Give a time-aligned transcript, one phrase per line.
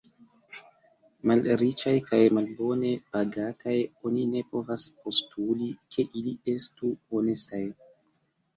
[1.31, 3.77] Malriĉaj kaj malbone pagataj,
[4.11, 7.65] oni ne povas postuli, ke ili estu honestaj.